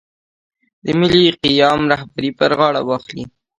[0.85, 3.23] د ملي قیام رهبري پر غاړه واخلي.